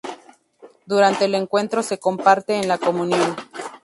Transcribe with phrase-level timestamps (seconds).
[0.87, 3.35] Durante el encuentro se comparte en la comunión.